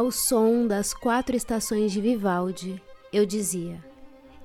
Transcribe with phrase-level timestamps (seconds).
[0.00, 3.84] Ao som das quatro estações de Vivaldi, eu dizia: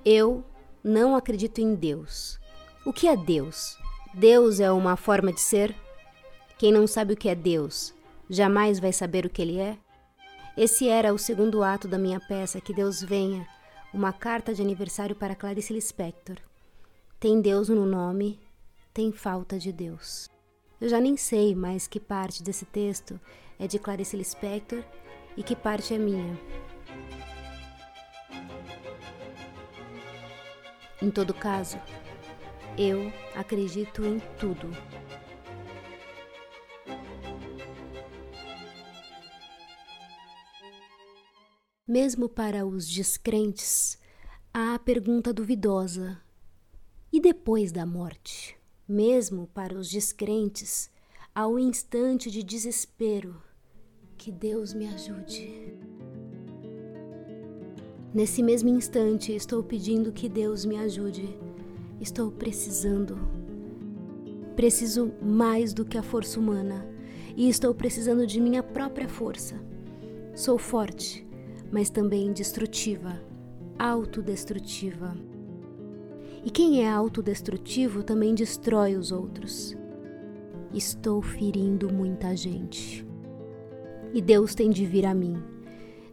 [0.04, 0.44] Eu
[0.84, 2.38] não acredito em Deus.
[2.86, 3.78] O que é Deus?
[4.14, 5.74] Deus é uma forma de ser?
[6.58, 7.94] Quem não sabe o que é Deus,
[8.30, 9.78] jamais vai saber o que ele é?
[10.58, 13.48] Esse era o segundo ato da minha peça Que Deus Venha,
[13.94, 16.36] uma carta de aniversário para Clarice Lispector.
[17.18, 18.42] Tem Deus no nome,
[18.94, 20.30] tem falta de Deus.
[20.82, 23.18] Eu já nem sei mais que parte desse texto
[23.58, 24.84] é de Clarice Lispector
[25.38, 26.40] e que parte é minha.
[31.02, 31.78] Em todo caso,
[32.78, 34.72] eu acredito em tudo.
[41.88, 44.00] Mesmo para os descrentes,
[44.54, 46.20] há a pergunta duvidosa:
[47.14, 48.58] e depois da morte?
[48.88, 50.90] Mesmo para os descrentes,
[51.34, 53.45] há o instante de desespero.
[54.26, 55.78] Que Deus me ajude.
[58.12, 61.38] Nesse mesmo instante, estou pedindo que Deus me ajude.
[62.02, 63.20] Estou precisando.
[64.56, 66.90] Preciso mais do que a força humana
[67.38, 69.62] e estou precisando de minha própria força.
[70.34, 71.24] Sou forte
[71.72, 73.22] mas também destrutiva,
[73.78, 75.16] autodestrutiva.
[76.44, 79.78] E quem é autodestrutivo também destrói os outros.
[80.74, 83.05] Estou ferindo muita gente.
[84.16, 85.44] E Deus tem de vir a mim,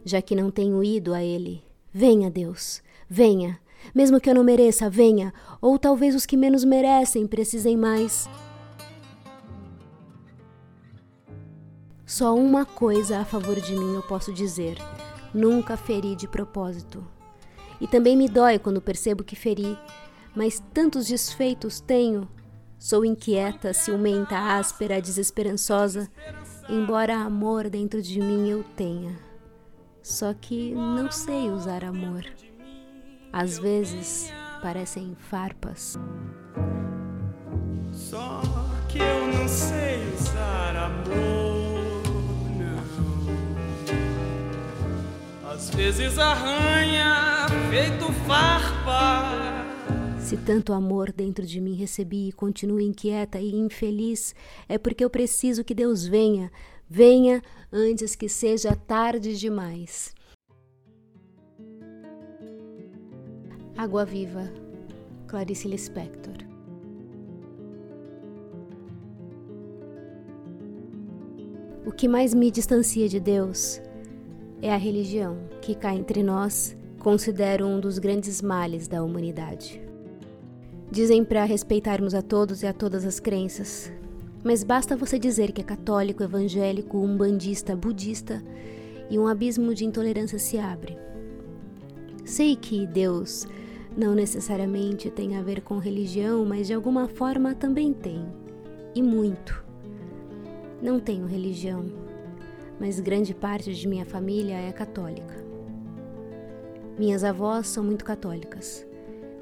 [0.03, 1.63] já que não tenho ido a Ele.
[1.89, 3.57] Venha, Deus, venha.
[3.95, 5.33] Mesmo que eu não mereça, venha.
[5.61, 8.29] Ou talvez os que menos merecem precisem mais.
[12.05, 14.77] Só uma coisa a favor de mim eu posso dizer
[15.33, 17.01] Nunca feri de propósito.
[17.79, 19.79] E também me dói quando percebo que feri,
[20.35, 22.27] mas tantos desfeitos tenho.
[22.77, 26.11] Sou inquieta, ciumenta, áspera, desesperançosa,
[26.69, 29.17] embora amor dentro de mim eu tenha.
[30.01, 32.25] Só que não sei usar amor.
[33.31, 34.31] Às vezes
[34.61, 35.97] parecem farpas.
[37.91, 38.41] Só
[38.89, 41.63] que eu não sei usar amor.
[45.53, 49.62] Às vezes arranha, feito farpa.
[50.33, 54.33] Se tanto amor dentro de mim recebi e continuo inquieta e infeliz,
[54.67, 56.51] é porque eu preciso que Deus venha,
[56.89, 57.39] venha
[57.71, 60.11] antes que seja tarde demais.
[63.77, 64.51] Água Viva,
[65.27, 66.33] Clarice Lispector.
[71.85, 73.79] O que mais me distancia de Deus
[74.63, 79.92] é a religião, que cá entre nós considero um dos grandes males da humanidade.
[80.93, 83.91] Dizem para respeitarmos a todos e a todas as crenças,
[84.43, 88.43] mas basta você dizer que é católico, evangélico, umbandista, budista
[89.09, 90.95] e um abismo de intolerância se abre.
[92.23, 93.47] Sei que Deus
[93.97, 98.27] não necessariamente tem a ver com religião, mas de alguma forma também tem,
[98.93, 99.65] e muito.
[100.79, 101.85] Não tenho religião,
[102.79, 105.43] mas grande parte de minha família é católica.
[106.99, 108.85] Minhas avós são muito católicas.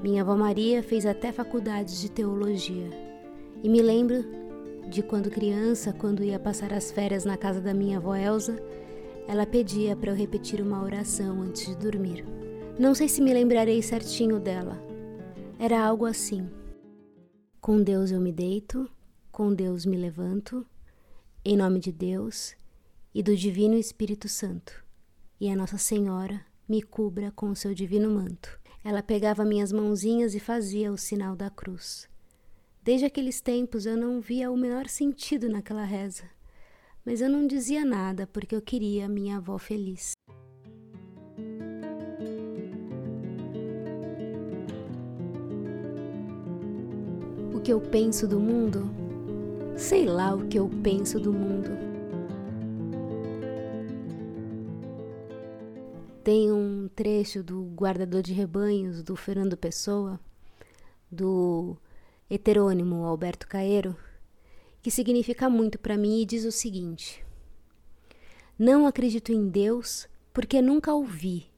[0.02, 2.90] Minha avó Maria fez até faculdades de teologia.
[3.62, 4.24] E me lembro
[4.90, 8.56] de quando criança, quando ia passar as férias na casa da minha avó Elsa,
[9.28, 12.24] ela pedia para eu repetir uma oração antes de dormir.
[12.76, 14.76] Não sei se me lembrarei certinho dela.
[15.56, 16.50] Era algo assim:
[17.60, 18.90] Com Deus eu me deito,
[19.30, 20.66] com Deus me levanto,
[21.44, 22.56] em nome de Deus,
[23.14, 24.84] e do Divino Espírito Santo,
[25.40, 28.61] e a Nossa Senhora me cubra com o seu divino manto.
[28.84, 32.08] Ela pegava minhas mãozinhas e fazia o sinal da cruz.
[32.82, 36.24] Desde aqueles tempos eu não via o menor sentido naquela reza,
[37.04, 40.14] mas eu não dizia nada porque eu queria minha avó feliz.
[47.54, 48.90] O que eu penso do mundo?
[49.76, 51.70] Sei lá o que eu penso do mundo.
[56.24, 60.20] Tem um trecho do Guardador de Rebanhos, do Fernando Pessoa,
[61.10, 61.76] do
[62.30, 63.96] heterônimo Alberto Caeiro,
[64.80, 67.24] que significa muito para mim e diz o seguinte:
[68.58, 71.50] Não acredito em Deus porque nunca o vi.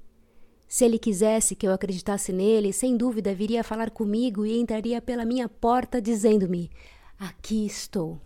[0.66, 5.24] Se ele quisesse que eu acreditasse nele, sem dúvida viria falar comigo e entraria pela
[5.24, 6.70] minha porta dizendo-me:
[7.18, 8.20] Aqui estou.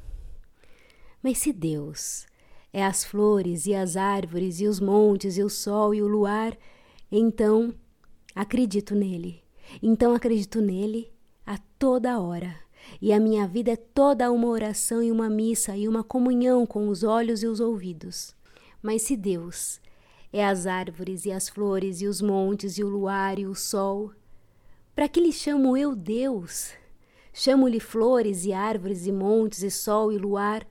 [1.22, 2.26] Mas se Deus
[2.72, 6.56] é as flores e as árvores e os montes e o sol e o luar,
[7.10, 7.74] então
[8.34, 9.42] acredito nele.
[9.82, 11.10] Então acredito nele
[11.46, 12.54] a toda hora.
[13.00, 16.88] E a minha vida é toda uma oração e uma missa e uma comunhão com
[16.88, 18.34] os olhos e os ouvidos.
[18.82, 19.80] Mas se Deus
[20.32, 24.12] é as árvores e as flores e os montes e o luar e o sol.
[24.94, 26.72] Para que lhe chamo eu Deus?
[27.32, 30.66] Chamo-lhe flores e árvores e montes e sol e luar,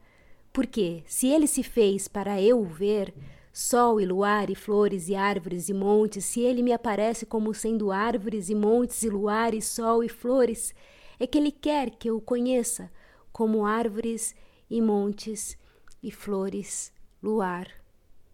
[0.51, 3.13] porque se ele se fez para eu ver,
[3.59, 7.91] sol e luar e flores e árvores e montes, se ele me aparece como sendo
[7.91, 10.75] árvores e montes e luar e sol e flores,
[11.19, 12.91] é que ele quer que eu o conheça
[13.31, 14.35] como árvores
[14.69, 15.57] e montes
[16.03, 17.67] e flores, luar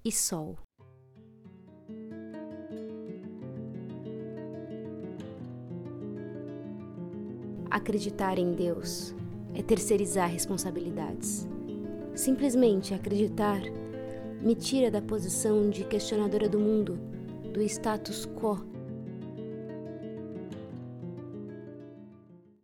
[0.04, 0.58] e sol.
[7.72, 9.16] Acreditar em Deus
[9.56, 11.48] é terceirizar responsabilidades.
[12.14, 13.62] Simplesmente acreditar
[14.44, 17.00] me tira da posição de questionadora do mundo,
[17.54, 18.58] do status quo.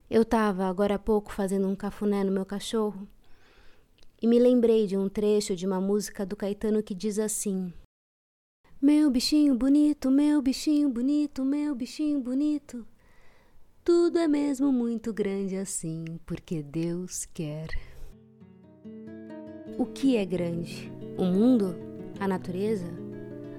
[0.09, 3.07] Eu estava agora há pouco fazendo um cafuné no meu cachorro
[4.21, 7.71] e me lembrei de um trecho de uma música do Caetano que diz assim:
[8.81, 12.85] Meu bichinho bonito, meu bichinho bonito, meu bichinho bonito.
[13.85, 17.69] Tudo é mesmo muito grande assim, porque Deus quer.
[19.77, 20.98] O que é grande?
[21.19, 21.75] O mundo?
[22.17, 22.87] A natureza?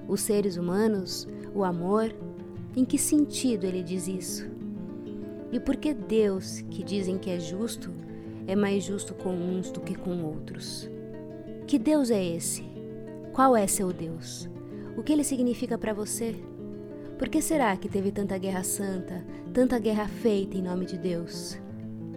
[0.07, 1.27] Os seres humanos?
[1.53, 2.11] O amor?
[2.75, 4.49] Em que sentido ele diz isso?
[5.51, 7.91] E por que Deus, que dizem que é justo,
[8.47, 10.89] é mais justo com uns do que com outros?
[11.67, 12.63] Que Deus é esse?
[13.31, 14.49] Qual é seu Deus?
[14.97, 16.33] O que ele significa para você?
[17.19, 19.23] Por que será que teve tanta guerra santa,
[19.53, 21.59] tanta guerra feita em nome de Deus?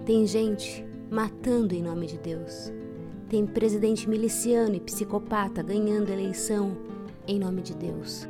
[0.07, 2.73] Tem gente matando em nome de Deus.
[3.29, 6.77] Tem presidente miliciano e psicopata ganhando eleição
[7.27, 8.29] em nome de Deus.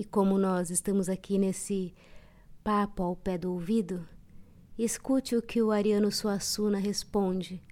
[0.00, 1.94] E como nós estamos aqui nesse
[2.64, 4.06] papo ao pé do ouvido,
[4.76, 7.62] escute o que o Ariano Suassuna responde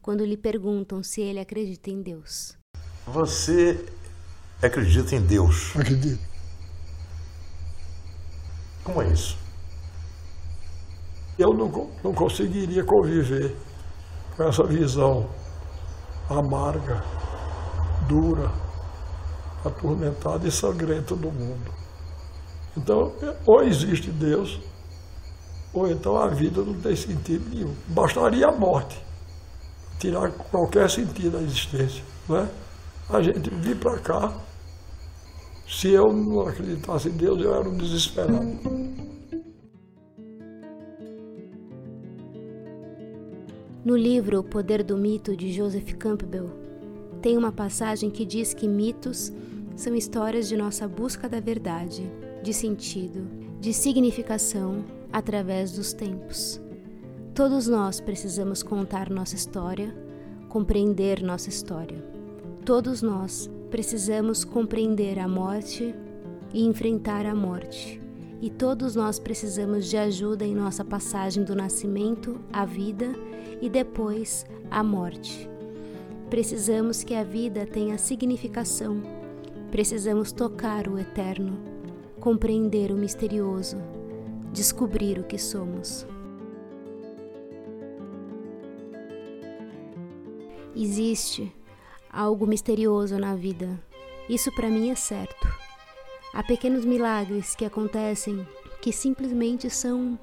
[0.00, 2.56] quando lhe perguntam se ele acredita em Deus.
[3.06, 3.86] Você
[4.60, 5.76] acredita em Deus?
[5.76, 6.22] Acredito.
[8.82, 9.41] Como é isso?
[11.38, 13.56] Eu não, não conseguiria conviver
[14.36, 15.28] com essa visão
[16.28, 17.02] amarga,
[18.08, 18.50] dura,
[19.64, 21.72] atormentada e sangrenta do mundo.
[22.76, 23.12] Então,
[23.46, 24.60] ou existe Deus,
[25.72, 27.74] ou então a vida não tem sentido nenhum.
[27.88, 29.02] Bastaria a morte
[29.98, 32.02] tirar qualquer sentido da existência.
[32.28, 32.48] Né?
[33.08, 34.32] A gente vir para cá,
[35.68, 38.91] se eu não acreditasse em Deus, eu era um desesperado.
[43.84, 46.50] No livro O Poder do Mito de Joseph Campbell,
[47.20, 49.32] tem uma passagem que diz que mitos
[49.74, 52.08] são histórias de nossa busca da verdade,
[52.44, 53.26] de sentido,
[53.60, 56.60] de significação através dos tempos.
[57.34, 59.92] Todos nós precisamos contar nossa história,
[60.48, 62.04] compreender nossa história.
[62.64, 65.92] Todos nós precisamos compreender a morte
[66.54, 68.01] e enfrentar a morte.
[68.42, 73.14] E todos nós precisamos de ajuda em nossa passagem do nascimento à vida
[73.60, 75.48] e depois à morte.
[76.28, 79.00] Precisamos que a vida tenha significação.
[79.70, 81.56] Precisamos tocar o eterno,
[82.18, 83.76] compreender o misterioso,
[84.52, 86.04] descobrir o que somos.
[90.74, 91.54] Existe
[92.10, 93.80] algo misterioso na vida.
[94.28, 95.71] Isso para mim é certo.
[96.34, 98.46] Há pequenos milagres que acontecem
[98.80, 100.18] que simplesmente são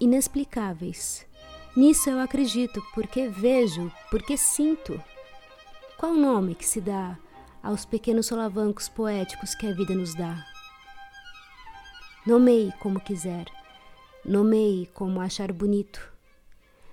[0.00, 1.24] inexplicáveis.
[1.76, 5.00] Nisso eu acredito, porque vejo, porque sinto.
[5.96, 7.16] Qual o nome que se dá
[7.62, 10.44] aos pequenos solavancos poéticos que a vida nos dá?
[12.26, 13.46] Nomeie como quiser,
[14.24, 16.12] nomeie como achar bonito.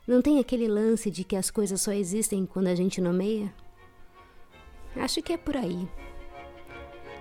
[0.05, 3.51] Não tem aquele lance de que as coisas só existem quando a gente nomeia?
[4.95, 5.87] Acho que é por aí.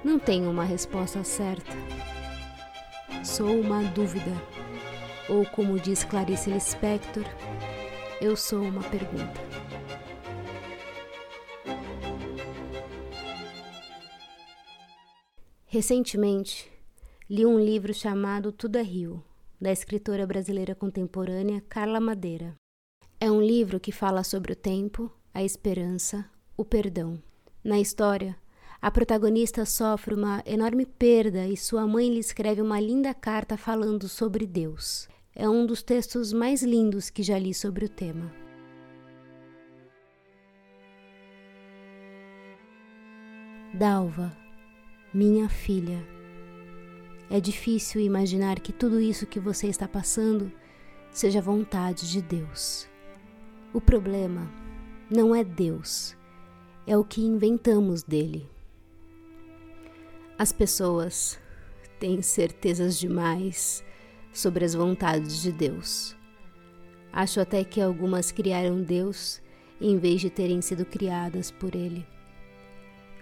[0.04, 1.70] Não tenho uma resposta certa.
[3.24, 4.32] Sou uma dúvida.
[5.28, 7.24] Ou como diz Clarice Lispector,
[8.20, 9.40] eu sou uma pergunta.
[15.66, 16.70] Recentemente,
[17.30, 19.24] li um livro chamado Tudo é Rio,
[19.60, 22.56] da escritora brasileira contemporânea Carla Madeira.
[23.20, 27.22] É um livro que fala sobre o tempo, a esperança, o perdão.
[27.62, 28.36] Na história,
[28.82, 34.08] a protagonista sofre uma enorme perda e sua mãe lhe escreve uma linda carta falando
[34.08, 35.08] sobre Deus.
[35.36, 38.34] É um dos textos mais lindos que já li sobre o tema.
[43.72, 44.36] Dalva,
[45.14, 46.04] minha filha,
[47.30, 50.50] é difícil imaginar que tudo isso que você está passando
[51.12, 52.88] seja vontade de Deus.
[53.72, 54.50] O problema
[55.08, 56.16] não é Deus,
[56.84, 58.50] é o que inventamos dele.
[60.42, 61.38] As pessoas
[62.00, 63.84] têm certezas demais
[64.32, 66.16] sobre as vontades de Deus.
[67.12, 69.40] Acho até que algumas criaram Deus
[69.80, 72.04] em vez de terem sido criadas por Ele.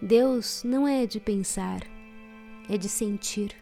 [0.00, 1.82] Deus não é de pensar,
[2.70, 3.54] é de sentir.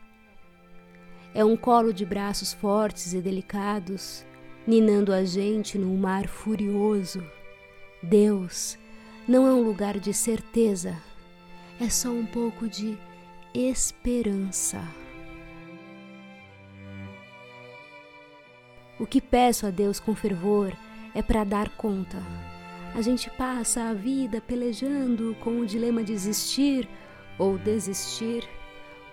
[1.34, 4.24] É um colo de braços fortes e delicados,
[4.68, 7.26] ninando a gente num mar furioso.
[8.00, 8.78] Deus
[9.26, 10.96] não é um lugar de certeza,
[11.80, 12.96] é só um pouco de
[13.54, 14.82] esperança.
[18.98, 20.72] O que peço a Deus com fervor
[21.14, 22.18] é para dar conta.
[22.94, 26.88] A gente passa a vida pelejando com o dilema de existir
[27.38, 28.48] ou desistir,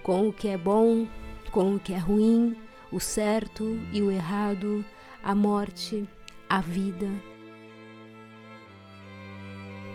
[0.01, 1.07] com o que é bom,
[1.51, 2.55] com o que é ruim,
[2.91, 4.83] o certo e o errado,
[5.23, 6.07] a morte,
[6.49, 7.09] a vida.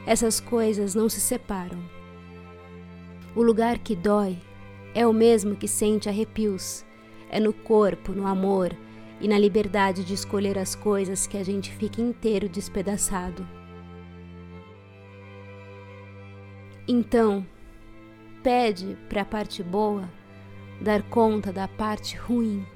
[0.07, 2.00] Essas coisas não se separam.
[3.35, 4.39] O lugar que dói
[4.95, 6.85] é o mesmo que sente arrepios.
[7.31, 8.75] É no corpo, no amor,
[9.21, 13.47] e na liberdade de escolher as coisas que a gente fica inteiro despedaçado.
[16.89, 17.47] Então,
[18.43, 20.09] pede para a parte boa
[20.81, 22.67] dar conta da parte ruim.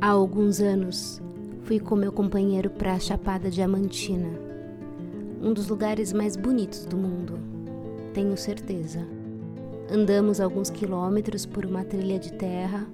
[0.00, 1.22] Há alguns anos,
[1.64, 4.28] fui com meu companheiro para a Chapada Diamantina,
[5.42, 7.38] um dos lugares mais bonitos do mundo,
[8.12, 9.00] tenho certeza.
[9.90, 12.86] Andamos alguns quilômetros por uma trilha de terra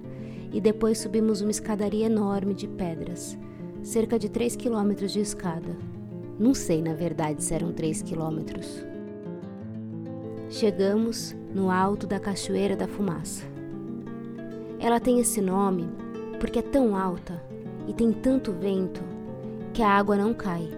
[0.53, 3.37] e depois subimos uma escadaria enorme de pedras,
[3.83, 5.75] cerca de 3 quilômetros de escada.
[6.39, 8.85] Não sei, na verdade, se eram 3 quilômetros.
[10.49, 13.43] Chegamos no alto da Cachoeira da Fumaça.
[14.79, 15.89] Ela tem esse nome
[16.39, 17.51] porque é tão alta
[17.87, 19.01] e tem tanto vento
[19.73, 20.69] que a água não cai.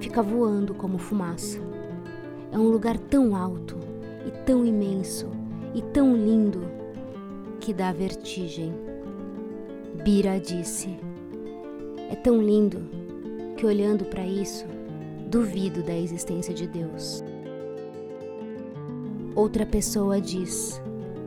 [0.00, 1.58] Fica voando como fumaça.
[2.52, 3.76] É um lugar tão alto
[4.26, 5.28] e tão imenso
[5.74, 6.62] e tão lindo
[7.60, 8.72] que dá vertigem.
[10.02, 10.96] Bira disse:
[12.10, 12.80] É tão lindo
[13.56, 14.64] que olhando para isso,
[15.28, 17.22] duvido da existência de Deus.
[19.34, 20.80] Outra pessoa diz: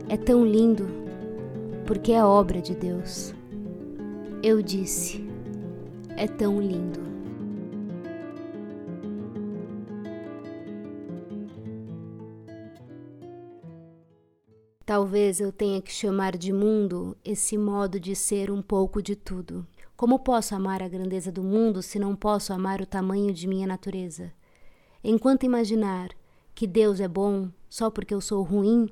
[0.08, 0.88] É tão lindo
[1.86, 3.34] porque é obra de Deus.
[4.42, 5.22] Eu disse:
[6.16, 6.98] É tão lindo.
[14.86, 19.66] Talvez eu tenha que chamar de mundo esse modo de ser um pouco de tudo.
[19.94, 23.66] Como posso amar a grandeza do mundo se não posso amar o tamanho de minha
[23.66, 24.32] natureza?
[25.04, 26.08] Enquanto imaginar
[26.54, 28.88] que Deus é bom só porque eu sou ruim,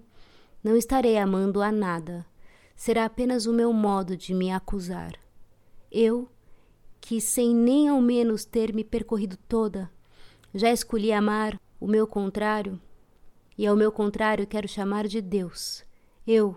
[0.62, 2.26] não estarei amando a nada.
[2.76, 5.12] Será apenas o meu modo de me acusar.
[5.90, 6.28] Eu,
[7.00, 9.90] que sem nem ao menos ter me percorrido toda,
[10.54, 12.80] já escolhi amar o meu contrário,
[13.56, 15.84] e ao meu contrário quero chamar de Deus.
[16.26, 16.56] Eu,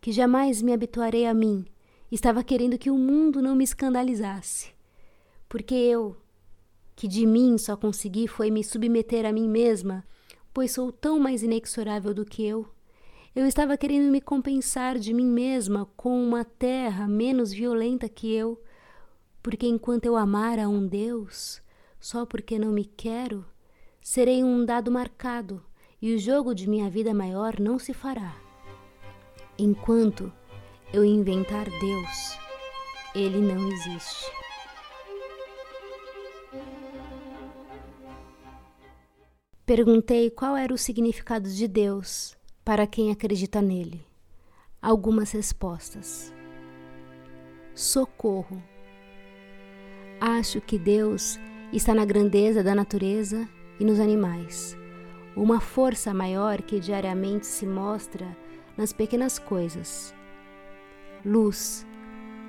[0.00, 1.66] que jamais me habituarei a mim,
[2.10, 4.72] estava querendo que o mundo não me escandalizasse.
[5.48, 6.16] Porque eu,
[6.96, 10.04] que de mim só consegui foi me submeter a mim mesma,
[10.52, 12.68] pois sou tão mais inexorável do que eu,
[13.34, 18.62] eu estava querendo me compensar de mim mesma com uma terra menos violenta que eu,
[19.42, 21.62] porque enquanto eu amar a um Deus,
[21.98, 23.44] só porque não me quero,
[24.02, 25.64] serei um dado marcado
[26.00, 28.36] e o jogo de minha vida maior não se fará.
[29.58, 30.30] Enquanto
[30.92, 32.38] eu inventar Deus,
[33.14, 34.30] ele não existe.
[39.64, 44.06] Perguntei qual era o significado de Deus para quem acredita nele.
[44.80, 46.32] Algumas respostas.
[47.74, 48.62] Socorro.
[50.20, 51.40] Acho que Deus
[51.72, 53.48] está na grandeza da natureza
[53.80, 54.76] e nos animais,
[55.34, 58.36] uma força maior que diariamente se mostra
[58.76, 60.14] nas pequenas coisas.
[61.24, 61.84] Luz,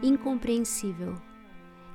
[0.03, 1.15] incompreensível,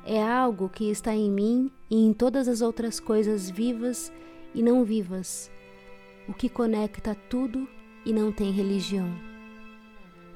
[0.05, 4.13] é algo que está em mim e em todas as outras coisas vivas
[4.55, 5.51] e não vivas,
[6.27, 7.69] o que conecta tudo
[8.09, 9.07] e não tem religião.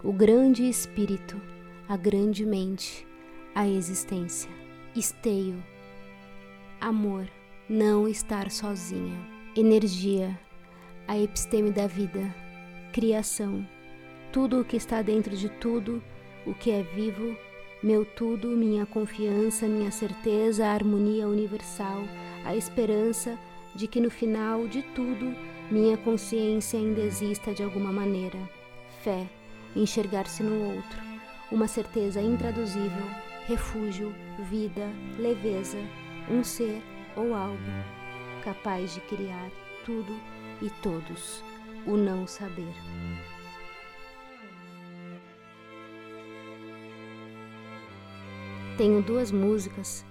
[0.05, 1.41] O grande espírito,
[1.89, 3.07] a grande mente,
[3.55, 4.51] a existência,
[4.95, 5.65] esteio,
[6.79, 7.27] amor,
[7.67, 9.19] não estar sozinha,
[9.57, 10.39] energia,
[11.09, 12.35] a episteme da vida,
[12.93, 13.67] criação,
[14.31, 16.03] tudo o que está dentro de tudo,
[16.47, 17.35] o que é vivo,
[17.83, 22.03] meu tudo, minha confiança, minha certeza, a harmonia universal,
[22.45, 23.39] a esperança
[23.75, 25.35] de que no final de tudo
[25.73, 28.39] minha consciência ainda exista de alguma maneira.
[29.03, 29.27] Fé,
[29.75, 31.01] enxergar-se no outro,
[31.51, 33.07] uma certeza intraduzível,
[33.47, 34.15] refúgio,
[34.51, 34.87] vida,
[35.19, 35.79] leveza,
[36.31, 36.83] um ser
[37.17, 37.57] ou algo
[38.45, 39.51] capaz de criar
[39.83, 40.13] tudo
[40.61, 41.43] e todos,
[41.87, 42.75] o não saber.
[48.77, 50.05] Tenho duas músicas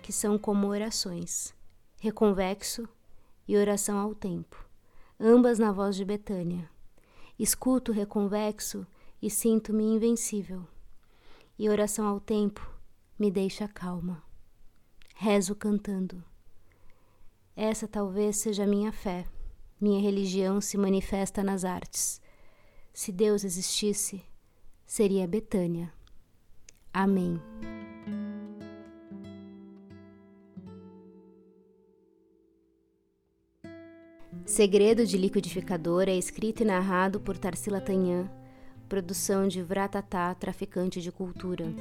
[0.00, 1.52] que são como orações:
[2.00, 2.88] Reconvexo
[3.48, 4.67] e Oração ao Tempo,
[5.18, 6.68] ambas na voz de Betânia.
[7.38, 8.86] Escuto reconvexo
[9.20, 10.66] e sinto-me invencível.
[11.58, 12.68] E oração ao tempo
[13.18, 14.22] me deixa calma.
[15.14, 16.22] Rezo cantando.
[17.56, 19.26] Essa talvez seja minha fé.
[19.80, 22.20] Minha religião se manifesta nas artes.
[22.92, 24.24] Se Deus existisse,
[24.84, 25.92] seria Betânia.
[26.92, 27.40] Amém.
[34.58, 38.28] Segredo de Liquidificador é escrito e narrado por Tarsila Tanhã,
[38.88, 41.72] produção de Vratatá, traficante de cultura.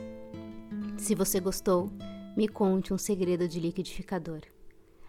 [0.95, 1.91] Se você gostou,
[2.37, 4.41] me conte um segredo de liquidificador.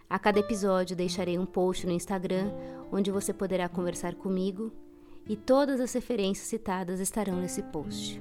[0.09, 2.51] A cada episódio deixarei um post no Instagram
[2.91, 4.73] onde você poderá conversar comigo
[5.29, 8.19] e todas as referências citadas estarão nesse post.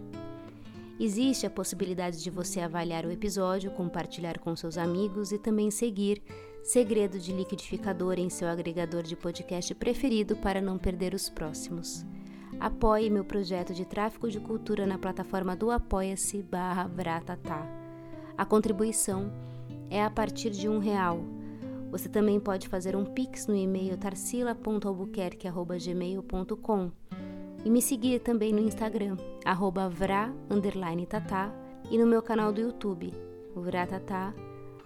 [1.00, 6.22] Existe a possibilidade de você avaliar o episódio, compartilhar com seus amigos e também seguir
[6.68, 12.06] Segredo de Liquidificador em seu agregador de podcast preferido para não perder os próximos.
[12.60, 17.66] Apoie meu projeto de tráfico de cultura na plataforma do Apoia-se barra Vratatá.
[18.38, 19.32] A contribuição
[19.90, 21.22] é a partir de um real.
[21.90, 26.92] Você também pode fazer um pix no e-mail tarsila.albuquerque.gmail.com
[27.64, 29.16] e me seguir também no Instagram,
[29.46, 30.34] arroba vra,
[31.08, 31.50] tatá,
[31.90, 33.14] e no meu canal do YouTube,
[33.56, 34.34] Vratatá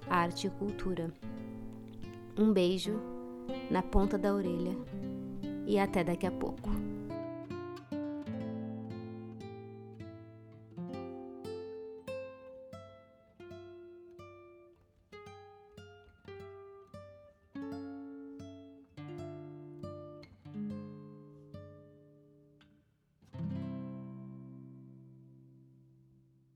[0.08, 1.12] Arte e Cultura.
[2.42, 3.00] Um beijo
[3.70, 4.76] na ponta da orelha
[5.68, 6.72] e até daqui a pouco.